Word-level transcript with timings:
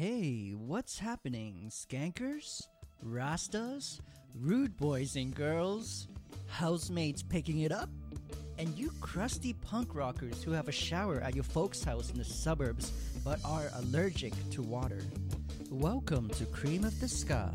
Hey, 0.00 0.54
what's 0.56 0.98
happening, 0.98 1.68
skankers? 1.68 2.68
Rastas? 3.06 4.00
Rude 4.34 4.74
boys 4.78 5.14
and 5.14 5.34
girls? 5.34 6.08
Housemates 6.46 7.22
picking 7.22 7.60
it 7.60 7.70
up? 7.70 7.90
And 8.56 8.70
you 8.78 8.92
crusty 9.02 9.52
punk 9.52 9.94
rockers 9.94 10.42
who 10.42 10.52
have 10.52 10.68
a 10.68 10.72
shower 10.72 11.20
at 11.20 11.34
your 11.34 11.44
folks' 11.44 11.84
house 11.84 12.08
in 12.10 12.16
the 12.16 12.24
suburbs 12.24 12.92
but 13.22 13.40
are 13.44 13.68
allergic 13.74 14.32
to 14.52 14.62
water. 14.62 15.02
Welcome 15.68 16.30
to 16.30 16.46
Cream 16.46 16.84
of 16.84 16.98
the 16.98 17.06
Ska. 17.06 17.52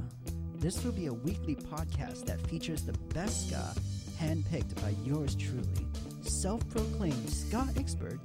This 0.53 0.83
will 0.83 0.91
be 0.91 1.07
a 1.07 1.13
weekly 1.13 1.55
podcast 1.55 2.27
that 2.27 2.45
features 2.47 2.83
the 2.83 2.93
best 3.11 3.47
ska 3.47 3.73
handpicked 4.21 4.79
by 4.83 4.93
yours 5.03 5.33
truly, 5.33 5.87
self 6.21 6.61
proclaimed 6.69 7.27
ska 7.27 7.67
expert, 7.75 8.19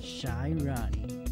Shy 0.00 0.54
Ronnie. 0.60 1.23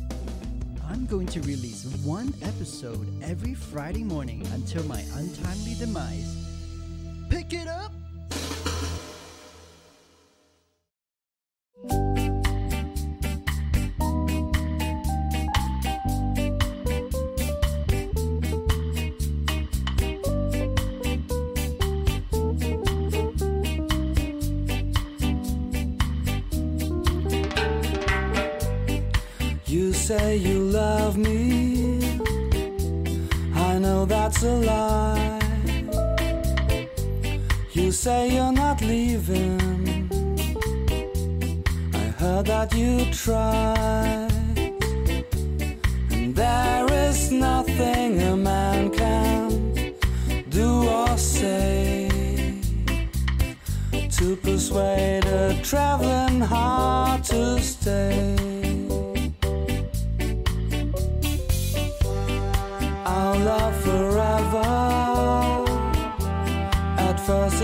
I'm 0.92 1.06
going 1.06 1.26
to 1.28 1.40
release 1.40 1.86
one 2.04 2.34
episode 2.42 3.06
every 3.22 3.54
Friday 3.54 4.04
morning 4.04 4.46
until 4.52 4.84
my 4.84 5.00
untimely 5.14 5.74
demise. 5.78 6.36
Pick 7.30 7.54
it 7.54 7.66
up! 7.66 8.01
Say 30.18 30.36
you 30.36 30.58
love 30.58 31.16
me. 31.16 32.20
I 33.68 33.78
know 33.78 34.04
that's 34.04 34.42
a 34.42 34.54
lie. 34.70 35.40
You 37.72 37.90
say 37.92 38.20
you're 38.34 38.56
not 38.64 38.78
leaving. 38.82 39.58
I 42.02 42.04
heard 42.20 42.46
that 42.52 42.68
you 42.80 42.92
tried. 43.24 44.28
And 46.10 46.34
there 46.34 46.86
is 47.08 47.32
nothing 47.32 48.20
a 48.32 48.36
man 48.36 48.90
can 48.90 49.48
do 50.50 50.68
or 50.98 51.16
say 51.16 52.10
to 54.16 54.36
persuade 54.36 55.24
a 55.24 55.58
traveling 55.62 56.40
heart 56.40 57.24
to 57.32 57.61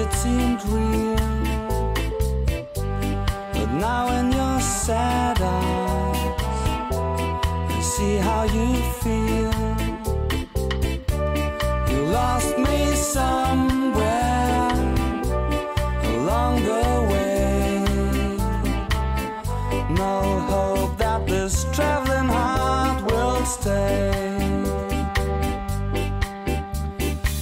it 0.00 0.12
seemed 0.12 0.62
real, 0.66 1.16
but 3.52 3.68
now 3.72 4.05
in 4.18 4.30
your 4.30 4.60
sad 4.60 5.40
eyes, 5.40 6.42
I 7.77 7.80
see 7.80 8.16
how 8.16 8.44
you 8.44 8.68
feel. 9.02 9.52
You 11.90 12.00
lost 12.20 12.56
me 12.58 12.94
somewhere 12.94 14.70
along 16.12 16.55
the 16.70 16.86
way. 17.10 17.83
No 19.90 20.14
hope 20.52 20.96
that 20.98 21.27
this 21.27 21.64
traveling 21.72 22.28
heart 22.28 23.02
will 23.10 23.44
stay. 23.44 24.12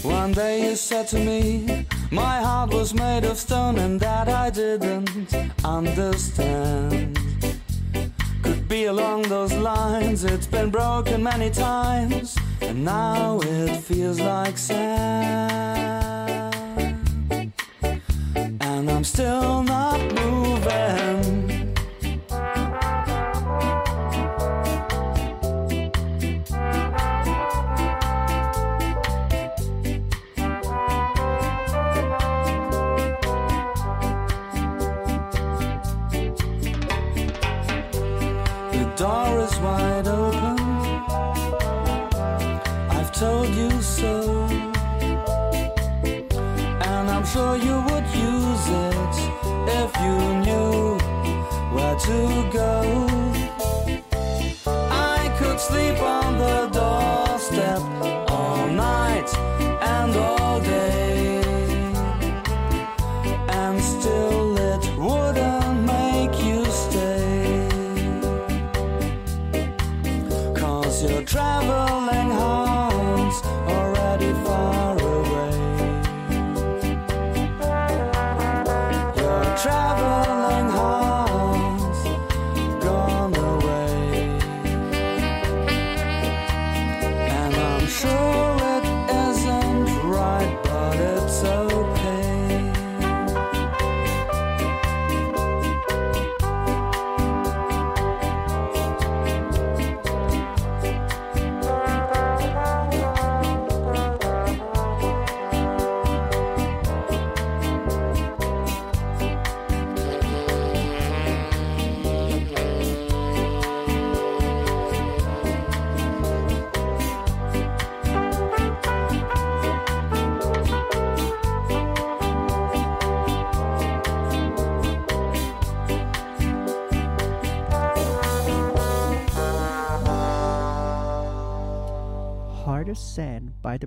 One 0.02 0.32
day 0.32 0.70
you 0.70 0.76
said 0.76 1.06
to 1.08 1.18
me, 1.18 1.85
was 2.77 2.92
made 2.92 3.24
of 3.24 3.38
stone 3.38 3.78
and 3.78 3.98
that 3.98 4.28
I 4.28 4.50
didn't 4.50 5.34
understand. 5.64 7.19
Could 8.42 8.69
be 8.69 8.84
along 8.84 9.22
those 9.22 9.54
lines, 9.54 10.25
it's 10.25 10.47
been 10.47 10.70
broken 10.70 11.22
many 11.22 11.50
times, 11.50 12.37
and 12.60 12.84
now 12.84 13.41
it 13.42 13.76
feels 13.76 14.20
like 14.20 14.59
sand. 14.59 16.54
And 18.60 18.91
I'm 18.91 19.04
still 19.04 19.62
not 19.62 20.16
use 48.32 48.69
it 48.88 49.16
if 49.81 49.91
you 50.04 50.16
knew 50.44 50.98
where 51.75 51.97
to 52.09 52.20
go. 52.60 52.75
I 55.16 55.20
could 55.38 55.59
sleep 55.60 55.98
on 56.03 56.25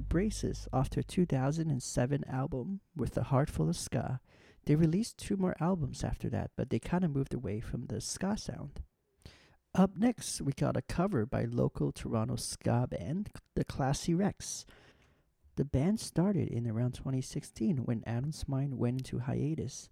Braces 0.10 0.68
off 0.74 0.90
their 0.90 1.04
2007 1.04 2.24
album 2.28 2.80
with 2.96 3.16
a 3.16 3.24
heart 3.24 3.48
full 3.48 3.70
of 3.70 3.78
ska. 3.78 4.20
They 4.66 4.76
released 4.76 5.20
two 5.20 5.38
more 5.38 5.56
albums 5.60 6.04
after 6.04 6.30
that, 6.30 6.50
but 6.58 6.72
they 6.72 6.80
kind 6.80 7.04
of 7.04 7.16
moved 7.16 7.34
away 7.34 7.60
from 7.60 7.86
the 7.86 8.02
ska 8.02 8.36
sound. 8.36 8.82
Up 9.76 9.96
next, 9.96 10.42
we 10.42 10.52
got 10.52 10.76
a 10.76 10.82
cover 10.82 11.28
by 11.28 11.46
local 11.46 11.92
Toronto 11.92 12.38
ska 12.38 12.88
band, 12.90 13.30
the 13.56 13.64
Classy 13.64 14.16
Rex. 14.16 14.66
The 15.58 15.66
band 15.66 16.00
started 16.00 16.48
in 16.48 16.68
around 16.68 16.94
2016 16.94 17.78
when 17.78 18.04
Adam's 18.08 18.48
Mind 18.48 18.80
went 18.80 19.02
into 19.02 19.20
hiatus. 19.20 19.90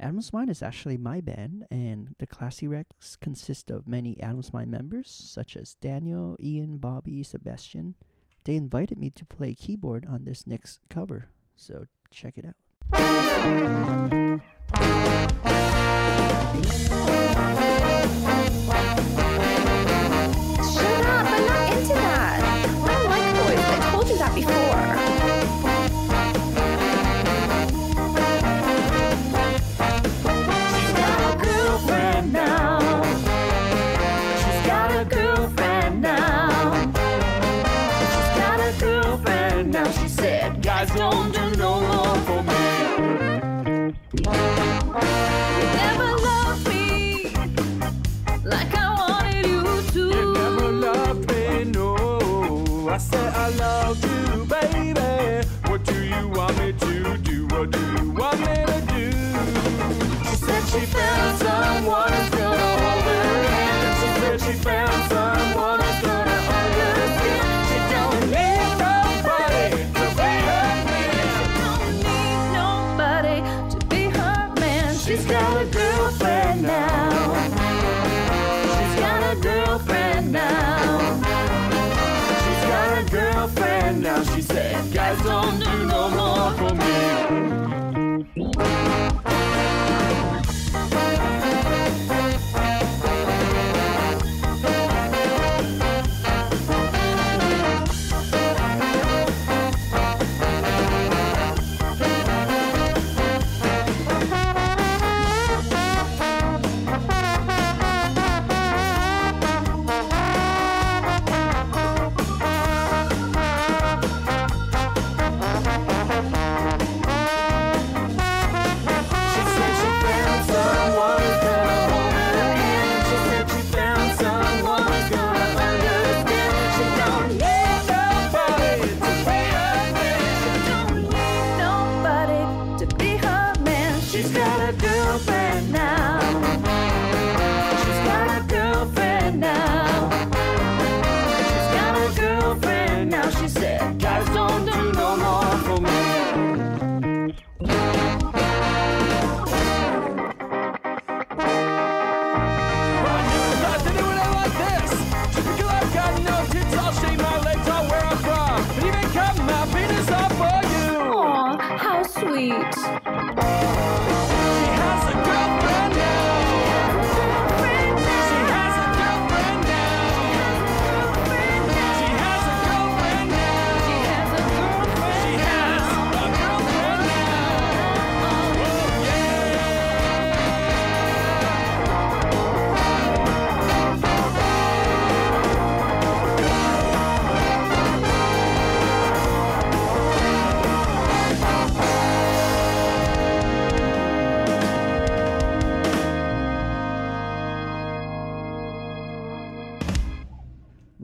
Adam's 0.00 0.32
Mind 0.32 0.48
is 0.48 0.62
actually 0.62 0.96
my 0.96 1.20
band, 1.20 1.66
and 1.70 2.14
the 2.18 2.26
Classy 2.26 2.66
Rex 2.66 3.16
consists 3.16 3.70
of 3.70 3.86
many 3.86 4.18
Adam's 4.18 4.52
Mind 4.52 4.70
members, 4.70 5.10
such 5.10 5.58
as 5.58 5.74
Daniel, 5.74 6.38
Ian, 6.40 6.78
Bobby, 6.78 7.22
Sebastian. 7.22 7.96
They 8.44 8.56
invited 8.56 8.98
me 8.98 9.10
to 9.10 9.24
play 9.24 9.54
keyboard 9.54 10.04
on 10.06 10.24
this 10.24 10.46
next 10.46 10.80
cover, 10.90 11.28
so 11.54 11.86
check 12.10 12.34
it 12.36 12.44
out. 12.44 12.56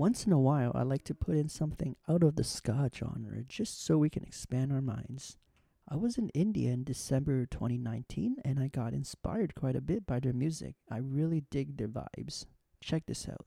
once 0.09 0.25
in 0.25 0.33
a 0.33 0.41
while, 0.41 0.73
I 0.75 0.85
like 0.85 1.05
to 1.05 1.15
put 1.15 1.37
in 1.37 1.51
something 1.51 1.95
out 2.09 2.23
of 2.23 2.37
the 2.37 2.43
ska 2.43 2.89
genre 2.95 3.43
just 3.47 3.85
so 3.85 3.99
we 3.99 4.09
can 4.09 4.23
expand 4.23 4.73
our 4.73 4.81
minds. 4.81 5.37
I 5.87 5.97
was 5.97 6.17
in 6.17 6.31
India 6.31 6.73
in 6.73 6.83
December 6.83 7.45
2019 7.45 8.37
and 8.43 8.59
I 8.59 8.69
got 8.69 8.95
inspired 8.95 9.55
quite 9.55 9.77
a 9.77 9.83
bit 9.83 10.07
by 10.07 10.19
their 10.19 10.33
music. 10.33 10.77
I 10.91 10.97
really 10.97 11.43
dig 11.51 11.77
their 11.77 11.89
vibes. 11.89 12.47
Check 12.81 13.03
this 13.05 13.29
out. 13.29 13.45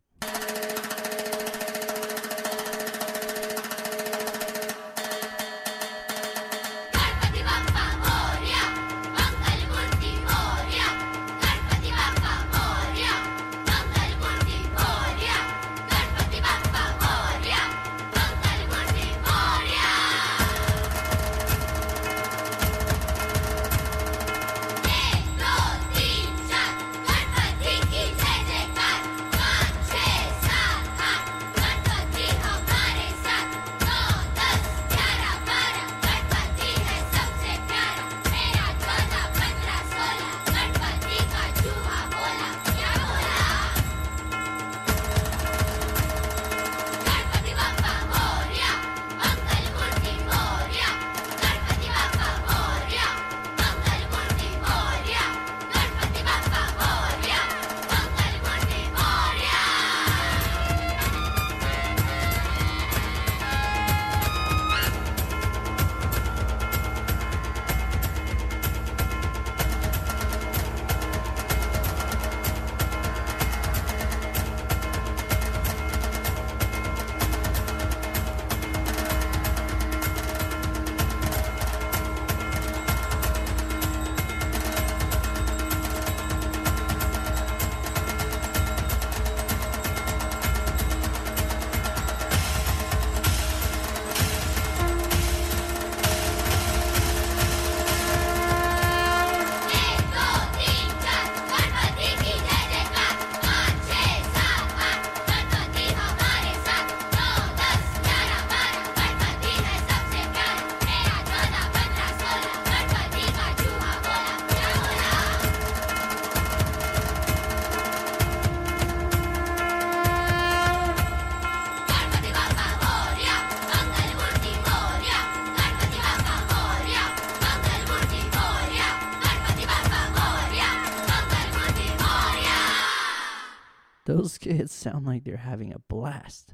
kids 134.61 134.73
sound 134.73 135.07
like 135.07 135.23
they're 135.23 135.37
having 135.37 135.73
a 135.73 135.79
blast. 135.89 136.53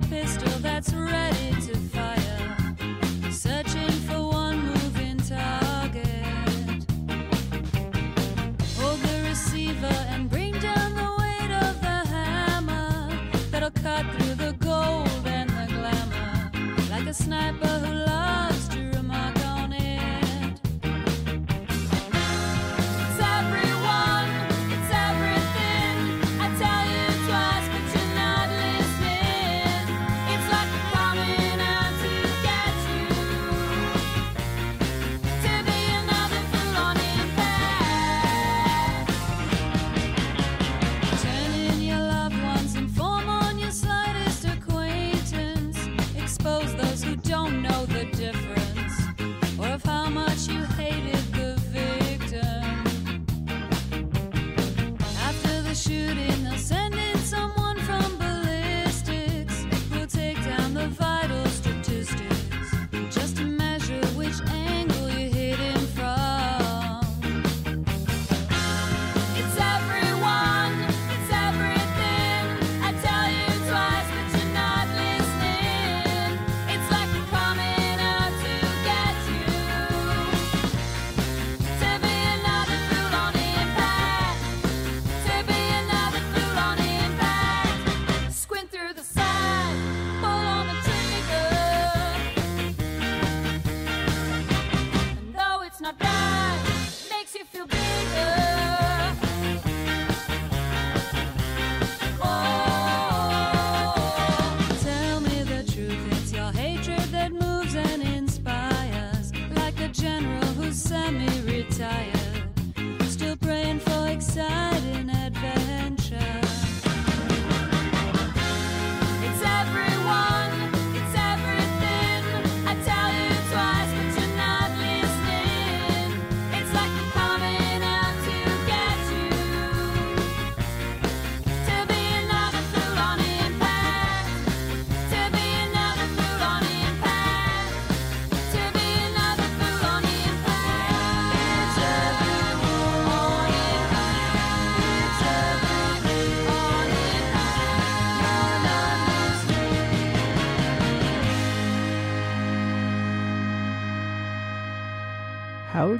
a 0.00 0.06
pistol 0.06 0.48
that's 0.60 0.92
ready 0.92 1.54
to 1.60 1.74
fire. 1.76 2.17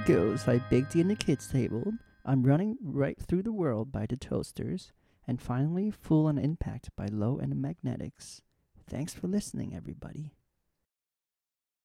goes, 0.08 0.42
by 0.42 0.56
Big 0.70 0.88
D 0.88 1.02
and 1.02 1.10
the 1.10 1.14
Kids 1.14 1.48
Table. 1.48 1.92
I'm 2.24 2.42
running 2.42 2.78
right 2.82 3.20
through 3.20 3.42
the 3.42 3.52
world 3.52 3.92
by 3.92 4.06
the 4.06 4.16
toasters. 4.16 4.90
And 5.26 5.38
finally, 5.38 5.90
Full 5.90 6.28
on 6.28 6.38
Impact 6.38 6.88
by 6.96 7.08
Low 7.12 7.36
and 7.36 7.60
Magnetics. 7.60 8.40
Thanks 8.88 9.12
for 9.12 9.26
listening, 9.26 9.76
everybody. 9.76 10.32